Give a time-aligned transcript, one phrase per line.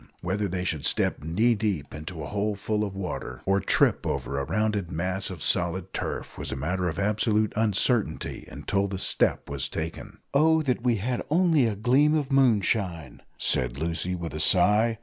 [0.21, 4.39] Whether they should step knee deep into a hole full of water, or trip over
[4.39, 9.47] a rounded mass of solid turf, was a matter of absolute uncertainty until the step
[9.47, 10.17] was taken.
[10.33, 14.97] "Oh that we had only a gleam of moonshine," said Lucy with a sigh.